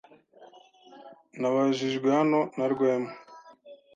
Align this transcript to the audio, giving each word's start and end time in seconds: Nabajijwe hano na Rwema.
Nabajijwe 1.39 2.07
hano 2.17 2.39
na 2.57 2.65
Rwema. 2.71 3.11